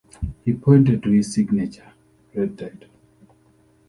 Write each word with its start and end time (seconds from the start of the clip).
He 0.43 0.53
pointed 0.53 1.03
to 1.03 1.11
his 1.11 1.31
signature 1.31 1.93
red 2.33 2.57
tie. 2.57 2.71